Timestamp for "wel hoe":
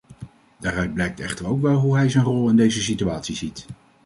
1.61-1.95